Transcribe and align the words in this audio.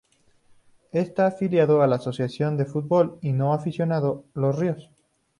Está 0.93 1.27
afiliado 1.27 1.83
a 1.83 1.85
la 1.87 1.97
Asociación 1.97 2.57
de 2.57 2.65
Fútbol 2.65 3.19
No 3.21 3.53
Aficionado 3.53 4.25
Los 4.33 4.57
Ríos. 4.57 4.89